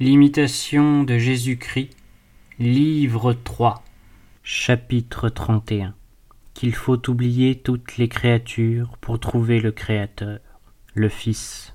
[0.00, 1.90] L'imitation de Jésus-Christ,
[2.60, 3.82] livre 3,
[4.44, 5.92] chapitre 31.
[6.54, 10.38] Qu'il faut oublier toutes les créatures pour trouver le Créateur,
[10.94, 11.74] le Fils.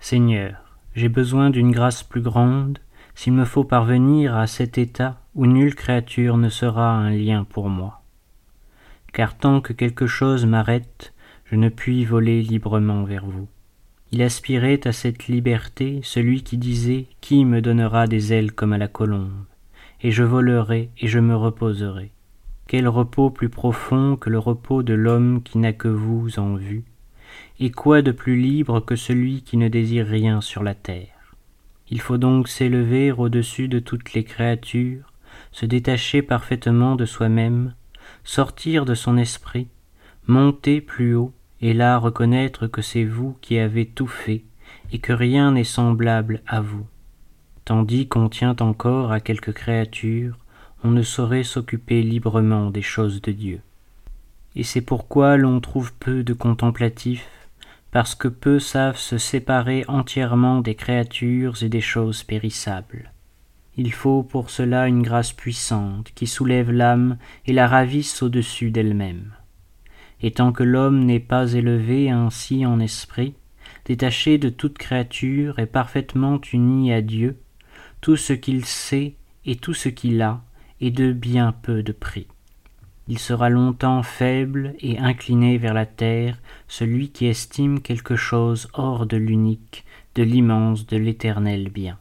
[0.00, 2.78] Seigneur, j'ai besoin d'une grâce plus grande,
[3.14, 7.68] s'il me faut parvenir à cet état où nulle créature ne sera un lien pour
[7.68, 8.00] moi.
[9.12, 11.12] Car tant que quelque chose m'arrête,
[11.44, 13.46] je ne puis voler librement vers vous.
[14.10, 18.78] Il aspirait à cette liberté celui qui disait Qui me donnera des ailes comme à
[18.78, 19.44] la colombe?
[20.00, 22.10] Et je volerai et je me reposerai.
[22.66, 26.84] Quel repos plus profond que le repos de l'homme qui n'a que vous en vue.
[27.60, 31.34] Et quoi de plus libre que celui qui ne désire rien sur la terre?
[31.90, 35.12] Il faut donc s'élever au-dessus de toutes les créatures,
[35.52, 37.74] se détacher parfaitement de soi-même,
[38.24, 39.68] sortir de son esprit,
[40.26, 44.44] monter plus haut, et là reconnaître que c'est vous qui avez tout fait,
[44.92, 46.86] et que rien n'est semblable à vous.
[47.64, 50.38] Tandis qu'on tient encore à quelque créature,
[50.84, 53.60] on ne saurait s'occuper librement des choses de Dieu.
[54.56, 57.28] Et c'est pourquoi l'on trouve peu de contemplatifs,
[57.90, 63.12] parce que peu savent se séparer entièrement des créatures et des choses périssables.
[63.76, 67.16] Il faut pour cela une grâce puissante qui soulève l'âme
[67.46, 69.32] et la ravisse au-dessus d'elle-même
[70.22, 73.34] et tant que l'homme n'est pas élevé ainsi en esprit,
[73.84, 77.38] détaché de toute créature et parfaitement uni à Dieu,
[78.00, 79.14] tout ce qu'il sait
[79.44, 80.42] et tout ce qu'il a
[80.80, 82.26] est de bien peu de prix.
[83.08, 86.38] Il sera longtemps faible et incliné vers la terre
[86.68, 91.98] celui qui estime quelque chose hors de l'unique, de l'immense, de l'éternel bien.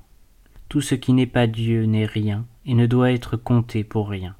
[0.68, 4.36] Tout ce qui n'est pas Dieu n'est rien et ne doit être compté pour rien.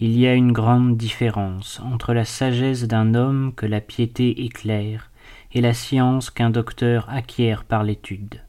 [0.00, 5.10] Il y a une grande différence entre la sagesse d'un homme que la piété éclaire
[5.52, 8.40] et la science qu'un docteur acquiert par l'étude.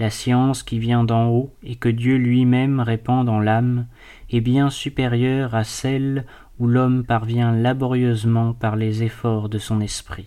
[0.00, 3.86] La science qui vient d'en haut et que Dieu lui-même répand dans l'âme
[4.28, 6.24] est bien supérieure à celle
[6.58, 10.26] où l'homme parvient laborieusement par les efforts de son esprit.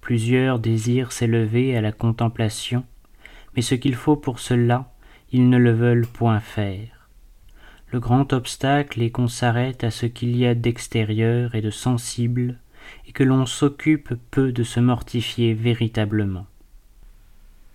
[0.00, 2.84] Plusieurs désirent s'élever à la contemplation,
[3.54, 4.94] mais ce qu'il faut pour cela,
[5.30, 6.93] ils ne le veulent point faire
[7.94, 12.58] le grand obstacle est qu'on s'arrête à ce qu'il y a d'extérieur et de sensible,
[13.06, 16.48] et que l'on s'occupe peu de se mortifier véritablement.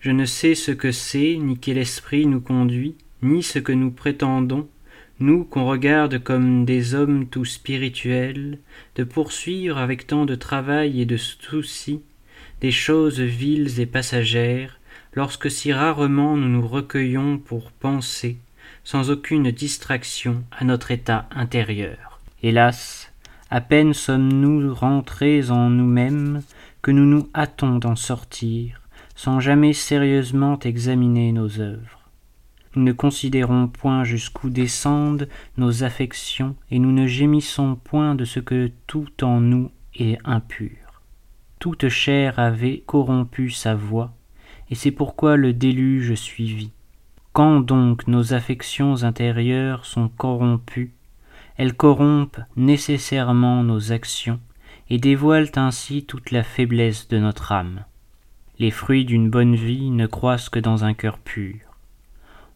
[0.01, 3.91] Je ne sais ce que c'est, ni quel esprit nous conduit, ni ce que nous
[3.91, 4.67] prétendons,
[5.21, 8.59] nous qu'on regarde comme des hommes tout spirituels,
[8.97, 12.01] de poursuivre avec tant de travail et de souci
[12.59, 14.81] des choses viles et passagères,
[15.13, 18.37] lorsque si rarement nous nous recueillons pour penser,
[18.91, 22.19] sans aucune distraction à notre état intérieur.
[22.41, 23.13] Hélas,
[23.51, 26.41] à peine sommes-nous rentrés en nous-mêmes
[26.81, 28.81] que nous nous hâtons d'en sortir,
[29.15, 32.09] sans jamais sérieusement examiner nos œuvres.
[32.75, 38.39] Nous ne considérons point jusqu'où descendent nos affections, et nous ne gémissons point de ce
[38.39, 41.03] que tout en nous est impur.
[41.59, 44.15] Toute chair avait corrompu sa voix,
[44.71, 46.71] et c'est pourquoi le déluge suivit.
[47.39, 50.91] Quand donc nos affections intérieures sont corrompues,
[51.55, 54.41] elles corrompent nécessairement nos actions
[54.89, 57.85] et dévoilent ainsi toute la faiblesse de notre âme.
[58.57, 61.61] Les fruits d'une bonne vie ne croissent que dans un cœur pur.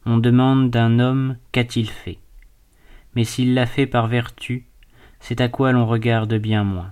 [0.05, 2.19] On demande d'un homme qu'a-t-il fait
[3.15, 4.65] Mais s'il l'a fait par vertu,
[5.21, 6.91] c'est à quoi l'on regarde bien moins.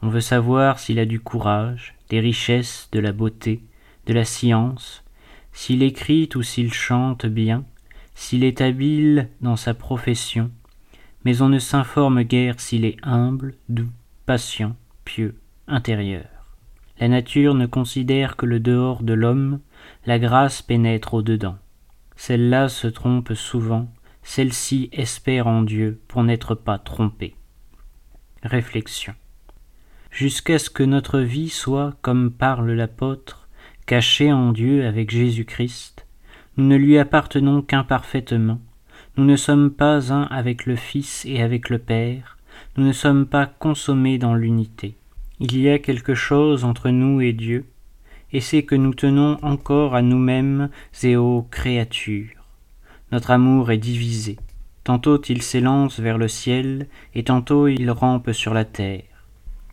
[0.00, 3.60] On veut savoir s'il a du courage, des richesses, de la beauté,
[4.06, 5.04] de la science,
[5.58, 7.64] s'il écrit ou s'il chante bien,
[8.14, 10.52] s'il est habile dans sa profession,
[11.24, 13.90] mais on ne s'informe guère s'il est humble, doux,
[14.24, 15.34] patient, pieux,
[15.66, 16.28] intérieur.
[17.00, 19.58] La nature ne considère que le dehors de l'homme,
[20.06, 21.58] la grâce pénètre au dedans.
[22.14, 23.92] Celle-là se trompe souvent,
[24.22, 27.34] celle-ci espère en Dieu pour n'être pas trompée.
[28.44, 29.14] Réflexion.
[30.12, 33.47] Jusqu'à ce que notre vie soit, comme parle l'apôtre,
[33.88, 36.06] cachés en Dieu avec Jésus-Christ,
[36.58, 38.60] nous ne lui appartenons qu'imparfaitement,
[39.16, 42.36] nous ne sommes pas un avec le Fils et avec le Père,
[42.76, 44.94] nous ne sommes pas consommés dans l'unité.
[45.40, 47.64] Il y a quelque chose entre nous et Dieu,
[48.30, 50.68] et c'est que nous tenons encore à nous-mêmes
[51.02, 52.44] et aux créatures.
[53.10, 54.36] Notre amour est divisé.
[54.84, 59.24] Tantôt il s'élance vers le ciel, et tantôt il rampe sur la terre.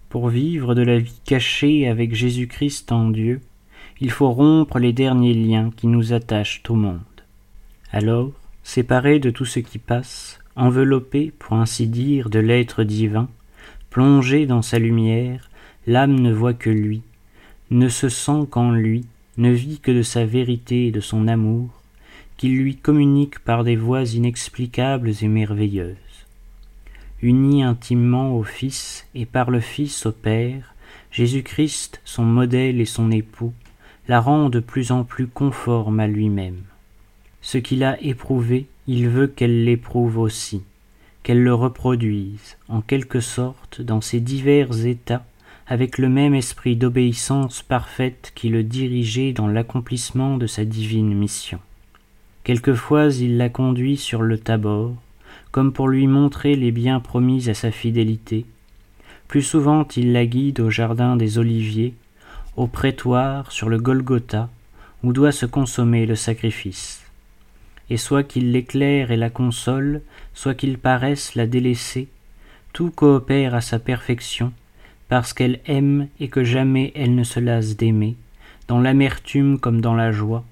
[0.07, 3.41] Pour vivre de la vie cachée avec Jésus-Christ en Dieu,
[4.01, 6.99] il faut rompre les derniers liens qui nous attachent au monde.
[7.91, 8.31] Alors,
[8.63, 13.29] séparé de tout ce qui passe, enveloppé, pour ainsi dire, de l'être divin,
[13.89, 15.49] plongé dans sa lumière,
[15.87, 17.01] l'âme ne voit que lui,
[17.71, 19.05] ne se sent qu'en lui,
[19.37, 21.69] ne vit que de sa vérité et de son amour,
[22.37, 25.95] qu'il lui communique par des voies inexplicables et merveilleuses.
[27.21, 30.75] Uni intimement au Fils et par le Fils au Père,
[31.11, 33.53] Jésus-Christ, son modèle et son époux,
[34.07, 36.61] la rend de plus en plus conforme à lui-même.
[37.41, 40.61] Ce qu'il a éprouvé, il veut qu'elle l'éprouve aussi,
[41.23, 45.25] qu'elle le reproduise, en quelque sorte, dans ses divers états,
[45.67, 51.59] avec le même esprit d'obéissance parfaite qui le dirigeait dans l'accomplissement de sa divine mission.
[52.43, 54.93] Quelquefois il la conduit sur le Tabor,
[55.51, 58.45] comme pour lui montrer les biens promis à sa fidélité.
[59.27, 61.95] Plus souvent il la guide au jardin des Oliviers,
[62.57, 64.49] au prétoire, sur le Golgotha,
[65.03, 67.03] où doit se consommer le sacrifice.
[67.89, 70.01] Et soit qu'il l'éclaire et la console,
[70.33, 72.07] soit qu'il paraisse la délaisser,
[72.73, 74.51] tout coopère à sa perfection,
[75.07, 78.15] parce qu'elle aime et que jamais elle ne se lasse d'aimer,
[78.67, 80.43] dans l'amertume comme dans la joie,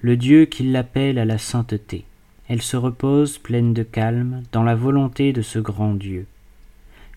[0.00, 2.04] le Dieu qui l'appelle à la sainteté.
[2.48, 6.26] Elle se repose pleine de calme dans la volonté de ce grand Dieu.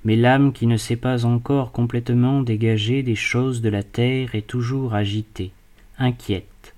[0.05, 4.47] Mais l'âme qui ne s'est pas encore complètement dégagée des choses de la terre est
[4.47, 5.51] toujours agitée,
[5.97, 6.73] inquiète.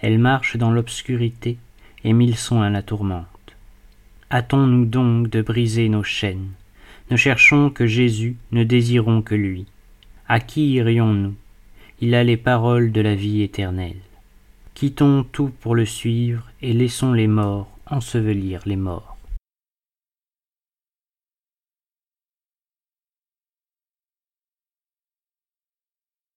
[0.00, 1.56] Elle marche dans l'obscurité,
[2.04, 3.26] et mille soins la tourmentent.
[4.30, 6.50] Hâtons-nous donc de briser nos chaînes.
[7.10, 9.66] Ne cherchons que Jésus, ne désirons que lui.
[10.28, 11.34] À qui irions-nous?
[12.00, 13.96] Il a les paroles de la vie éternelle.
[14.74, 19.07] Quittons tout pour le suivre et laissons les morts ensevelir les morts.